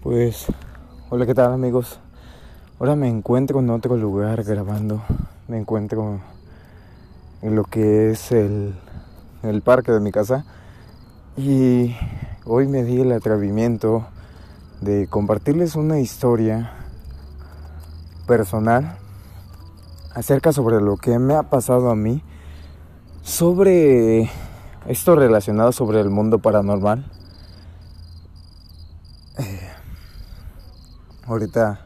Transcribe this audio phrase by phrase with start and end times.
[0.00, 0.46] Pues,
[1.10, 1.98] hola, ¿qué tal amigos?
[2.78, 5.02] Ahora me encuentro en otro lugar grabando.
[5.48, 6.20] Me encuentro
[7.42, 8.76] en lo que es el,
[9.42, 10.44] el parque de mi casa.
[11.36, 11.96] Y
[12.44, 14.06] hoy me di el atrevimiento
[14.80, 16.74] de compartirles una historia
[18.28, 18.98] personal
[20.14, 22.22] acerca sobre lo que me ha pasado a mí
[23.22, 24.30] sobre
[24.86, 27.10] esto relacionado sobre el mundo paranormal.
[29.38, 29.68] Eh,
[31.28, 31.84] ahorita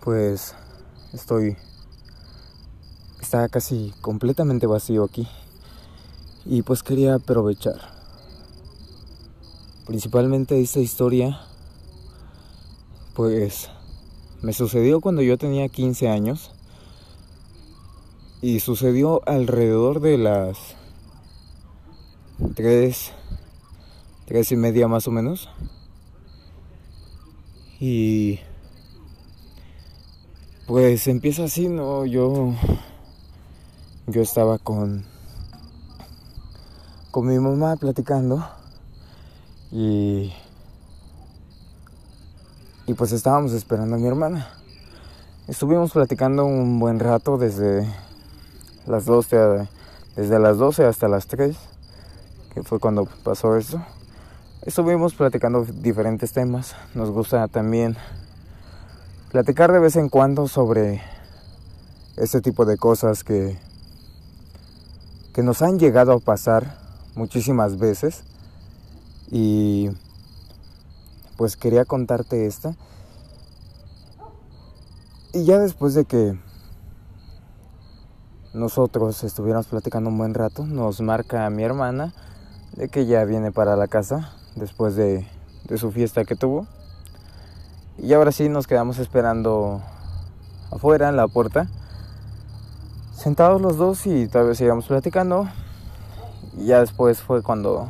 [0.00, 0.54] pues
[1.12, 1.56] estoy
[3.20, 5.26] está casi completamente vacío aquí.
[6.44, 7.80] Y pues quería aprovechar.
[9.84, 11.40] Principalmente esta historia
[13.14, 13.68] pues
[14.42, 16.52] me sucedió cuando yo tenía 15 años.
[18.42, 20.56] Y sucedió alrededor de las
[22.54, 23.12] 3,
[24.26, 25.48] 3 y media más o menos.
[27.78, 28.40] Y
[30.66, 32.06] pues empieza así, ¿no?
[32.06, 32.54] Yo,
[34.06, 35.04] yo estaba con,
[37.10, 38.48] con mi mamá platicando
[39.70, 40.32] y,
[42.86, 44.48] y pues estábamos esperando a mi hermana.
[45.46, 47.86] Estuvimos platicando un buen rato desde
[48.86, 49.68] las 12,
[50.16, 51.56] desde las 12 hasta las 3,
[52.54, 53.84] que fue cuando pasó eso.
[54.66, 56.74] Estuvimos platicando diferentes temas.
[56.92, 57.96] Nos gusta también
[59.30, 61.00] platicar de vez en cuando sobre
[62.16, 63.60] este tipo de cosas que,
[65.32, 66.80] que nos han llegado a pasar
[67.14, 68.24] muchísimas veces.
[69.30, 69.90] Y
[71.36, 72.74] pues quería contarte esta.
[75.32, 76.36] Y ya después de que
[78.52, 82.12] nosotros estuvimos platicando un buen rato, nos marca mi hermana
[82.72, 85.26] de que ya viene para la casa después de,
[85.76, 86.66] su fiesta que tuvo.
[87.98, 89.80] Y ahora sí nos quedamos esperando
[90.70, 91.68] afuera en la puerta,
[93.14, 95.48] sentados los dos y tal vez sigamos platicando.
[96.58, 97.88] Y ya después fue cuando,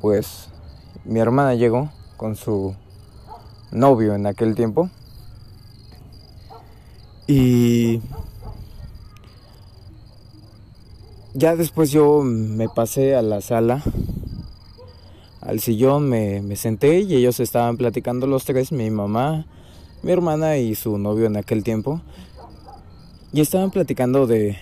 [0.00, 0.50] pues,
[1.04, 2.74] mi hermana llegó con su
[3.70, 4.90] novio en aquel tiempo.
[7.26, 8.00] Y
[11.34, 13.82] ya después yo me pasé a la sala,
[15.48, 19.46] al sillón, me, me, senté y ellos estaban platicando los tres, mi mamá,
[20.02, 22.02] mi hermana y su novio en aquel tiempo.
[23.32, 24.58] Y estaban platicando de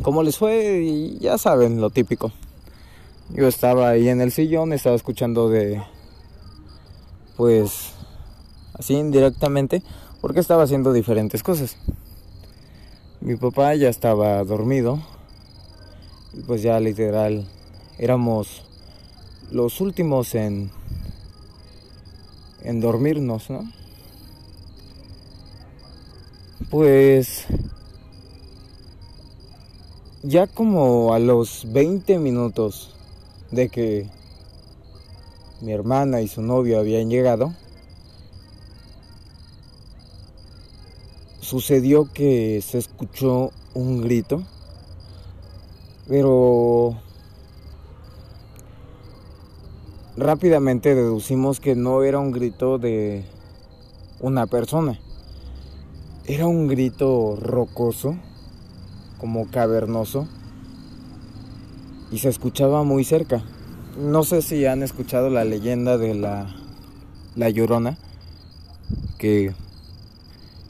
[0.00, 2.32] cómo les fue y ya saben, lo típico.
[3.28, 5.82] Yo estaba ahí en el sillón, estaba escuchando de,
[7.36, 7.92] pues,
[8.72, 9.82] así indirectamente,
[10.22, 11.76] porque estaba haciendo diferentes cosas.
[13.20, 14.98] Mi papá ya estaba dormido,
[16.32, 17.46] y pues ya literal
[17.98, 18.62] éramos
[19.50, 20.70] los últimos en
[22.62, 23.70] en dormirnos, ¿no?
[26.70, 27.46] Pues
[30.22, 32.96] ya como a los 20 minutos
[33.52, 34.08] de que
[35.60, 37.54] mi hermana y su novio habían llegado,
[41.40, 44.42] sucedió que se escuchó un grito
[46.08, 46.96] pero
[50.16, 53.24] rápidamente deducimos que no era un grito de
[54.20, 54.98] una persona.
[56.24, 58.16] Era un grito rocoso,
[59.18, 60.26] como cavernoso,
[62.10, 63.42] y se escuchaba muy cerca.
[63.98, 66.54] No sé si han escuchado la leyenda de la,
[67.36, 67.96] la Llorona,
[69.18, 69.54] que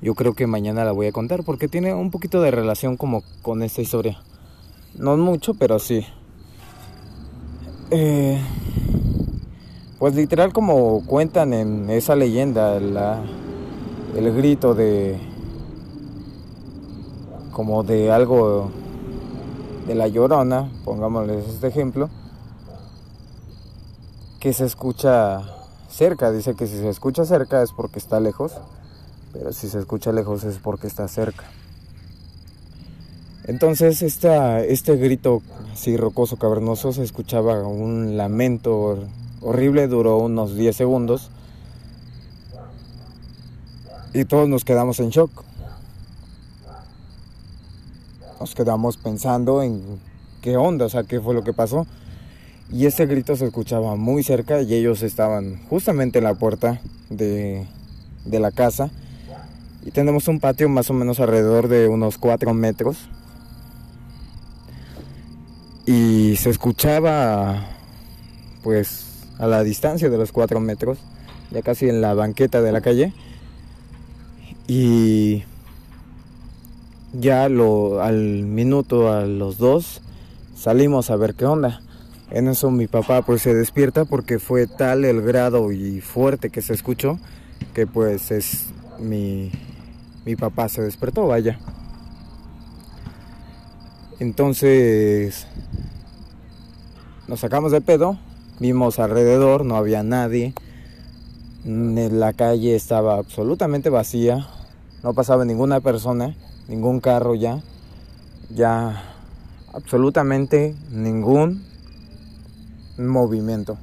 [0.00, 3.22] yo creo que mañana la voy a contar porque tiene un poquito de relación como
[3.42, 4.20] con esta historia.
[4.96, 6.04] No mucho, pero sí.
[7.90, 8.40] Eh,
[10.02, 15.16] pues literal como cuentan en esa leyenda, el grito de...
[17.52, 18.72] como de algo
[19.86, 22.10] de la llorona, pongámosles este ejemplo,
[24.40, 25.42] que se escucha
[25.88, 26.32] cerca.
[26.32, 28.54] Dice que si se escucha cerca es porque está lejos,
[29.32, 31.44] pero si se escucha lejos es porque está cerca.
[33.44, 38.98] Entonces este grito así rocoso, cavernoso, se escuchaba un lamento
[39.42, 41.30] horrible, duró unos 10 segundos.
[44.14, 45.44] Y todos nos quedamos en shock.
[48.40, 50.00] Nos quedamos pensando en
[50.40, 51.86] qué onda, o sea, qué fue lo que pasó.
[52.70, 56.80] Y ese grito se escuchaba muy cerca y ellos estaban justamente en la puerta
[57.10, 57.66] de,
[58.24, 58.90] de la casa.
[59.84, 63.08] Y tenemos un patio más o menos alrededor de unos 4 metros
[65.86, 67.66] y se escuchaba
[68.62, 69.11] pues
[69.42, 70.98] a la distancia de los cuatro metros,
[71.50, 73.12] ya casi en la banqueta de la calle.
[74.68, 75.42] Y
[77.12, 80.00] ya lo, al minuto, a los dos,
[80.54, 81.80] salimos a ver qué onda.
[82.30, 86.62] En eso mi papá pues se despierta porque fue tal el grado y fuerte que
[86.62, 87.18] se escuchó
[87.74, 88.66] que pues es
[89.00, 89.50] mi,
[90.24, 91.58] mi papá se despertó, vaya.
[94.20, 95.48] Entonces
[97.26, 98.18] nos sacamos de pedo,
[98.58, 100.54] vimos alrededor, no había nadie,
[101.64, 104.46] la calle estaba absolutamente vacía,
[105.02, 106.34] no pasaba ninguna persona,
[106.68, 107.60] ningún carro ya,
[108.50, 109.02] ya
[109.72, 111.64] absolutamente ningún
[112.98, 113.78] movimiento.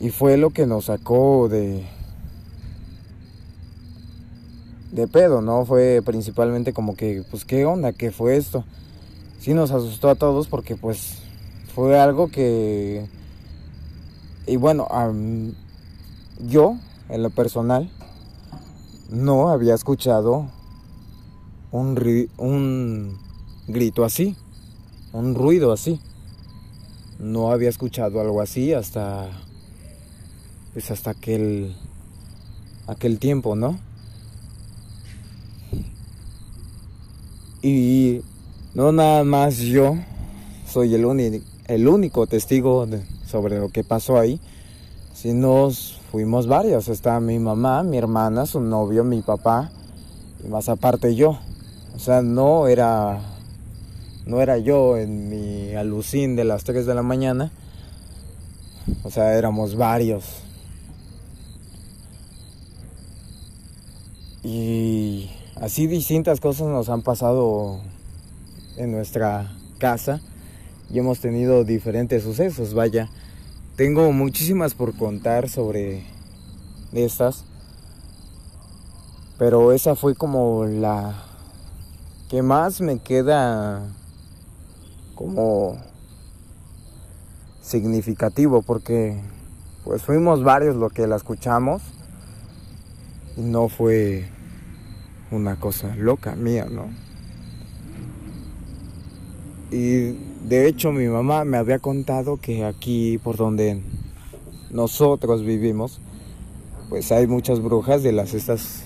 [0.00, 1.86] Y fue lo que nos sacó de
[4.94, 5.66] de pedo, ¿no?
[5.66, 7.92] Fue principalmente como que, pues, ¿qué onda?
[7.92, 8.64] ¿Qué fue esto?
[9.40, 11.23] Sí nos asustó a todos porque, pues,
[11.74, 13.06] fue algo que...
[14.46, 14.86] Y bueno,
[16.46, 16.76] yo,
[17.08, 17.90] en lo personal,
[19.08, 20.50] no había escuchado
[21.72, 23.18] un, un
[23.66, 24.36] grito así,
[25.12, 26.00] un ruido así.
[27.18, 29.30] No había escuchado algo así hasta
[30.74, 31.74] pues hasta aquel
[32.88, 33.78] aquel tiempo, ¿no?
[37.62, 38.20] Y
[38.74, 39.96] no nada más yo
[40.66, 41.04] soy el,
[41.66, 42.86] el único testigo
[43.26, 44.40] sobre lo que pasó ahí,
[45.14, 45.70] sino
[46.10, 46.88] fuimos varios.
[46.88, 49.70] Está mi mamá, mi hermana, su novio, mi papá
[50.44, 51.38] y más aparte yo.
[51.94, 53.20] O sea, no era
[54.26, 57.50] no era yo en mi alucín de las 3 de la mañana.
[59.02, 60.24] O sea, éramos varios.
[64.42, 67.80] Y así distintas cosas nos han pasado
[68.76, 70.20] en nuestra casa
[70.90, 73.08] y hemos tenido diferentes sucesos, vaya.
[73.76, 76.04] Tengo muchísimas por contar sobre
[76.92, 77.44] estas,
[79.38, 81.24] pero esa fue como la
[82.28, 83.82] que más me queda
[85.14, 85.78] como
[87.60, 89.20] significativo porque
[89.84, 91.82] pues fuimos varios los que la escuchamos
[93.36, 94.28] y no fue
[95.30, 97.03] una cosa loca mía, ¿no?
[99.74, 100.16] Y
[100.46, 103.82] de hecho mi mamá me había contado que aquí por donde
[104.70, 105.98] nosotros vivimos,
[106.88, 108.84] pues hay muchas brujas de las estas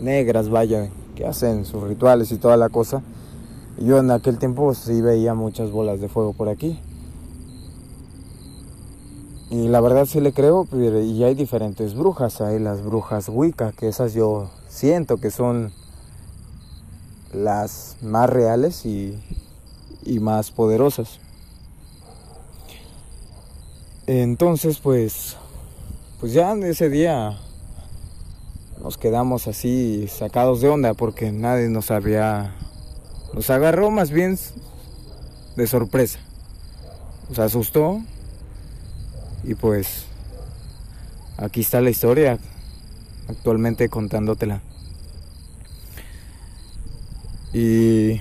[0.00, 3.02] negras, vaya, que hacen sus rituales y toda la cosa.
[3.76, 6.80] Y yo en aquel tiempo sí veía muchas bolas de fuego por aquí.
[9.50, 13.88] Y la verdad sí le creo, y hay diferentes brujas, hay las brujas Wicca, que
[13.88, 15.72] esas yo siento que son
[17.34, 19.22] las más reales y,
[20.20, 21.20] más poderosas.
[24.06, 25.36] Entonces, pues,
[26.20, 27.38] pues ya ese día
[28.82, 32.54] nos quedamos así sacados de onda porque nadie nos había,
[33.34, 34.38] nos agarró más bien
[35.56, 36.20] de sorpresa.
[37.28, 38.00] Nos asustó
[39.42, 40.06] y pues
[41.36, 42.38] aquí está la historia
[43.28, 44.62] actualmente contándotela.
[47.52, 48.20] Y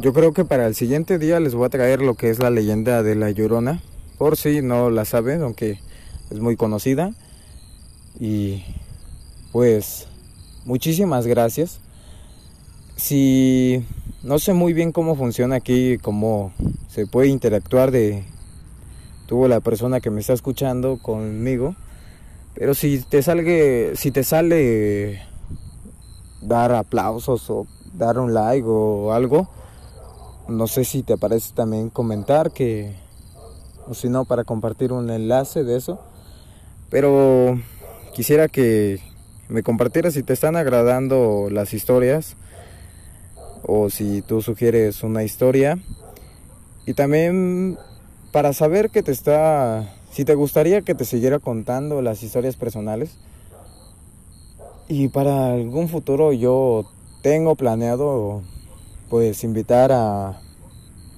[0.00, 2.50] yo creo que para el siguiente día les voy a traer lo que es la
[2.50, 3.82] leyenda de la Llorona,
[4.16, 5.80] por si no la saben, aunque
[6.30, 7.12] es muy conocida.
[8.20, 8.64] Y
[9.52, 10.06] pues
[10.64, 11.80] muchísimas gracias.
[12.96, 13.84] Si
[14.22, 16.52] no sé muy bien cómo funciona aquí, cómo
[16.88, 18.24] se puede interactuar de
[19.26, 21.74] tuvo la persona que me está escuchando conmigo,
[22.54, 25.22] pero si te sale, si te sale
[26.40, 29.48] dar aplausos o dar un like o algo,
[30.48, 32.94] no sé si te parece también comentar que,
[33.86, 36.00] o si no, para compartir un enlace de eso.
[36.90, 37.60] Pero
[38.14, 39.00] quisiera que
[39.48, 42.36] me compartieras si te están agradando las historias
[43.62, 45.78] o si tú sugieres una historia.
[46.86, 47.78] Y también
[48.32, 53.18] para saber que te está si te gustaría que te siguiera contando las historias personales
[54.88, 56.86] y para algún futuro yo
[57.22, 58.42] tengo planeado
[59.08, 60.40] pues invitar a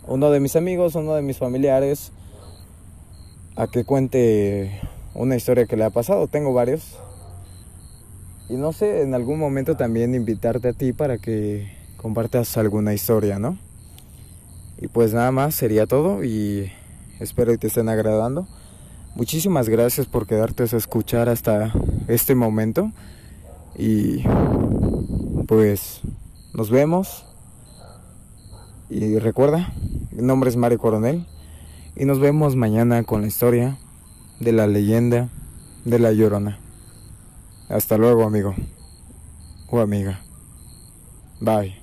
[0.06, 2.12] uno de mis amigos, uno de mis familiares
[3.56, 4.80] a que cuente
[5.14, 6.26] una historia que le ha pasado.
[6.26, 6.96] Tengo varios.
[8.48, 13.38] Y no sé, en algún momento también invitarte a ti para que compartas alguna historia,
[13.38, 13.58] ¿no?
[14.78, 16.72] Y pues nada más sería todo y
[17.20, 18.48] espero que te estén agradando.
[19.14, 21.72] Muchísimas gracias por quedarte a escuchar hasta
[22.08, 22.90] este momento.
[23.76, 24.24] Y
[25.46, 26.00] pues
[26.54, 27.29] nos vemos.
[28.90, 29.72] Y recuerda,
[30.10, 31.24] mi nombre es Mario Coronel.
[31.96, 33.78] Y nos vemos mañana con la historia
[34.40, 35.28] de la leyenda
[35.84, 36.58] de la Llorona.
[37.68, 38.54] Hasta luego, amigo
[39.70, 40.20] o amiga.
[41.40, 41.79] Bye.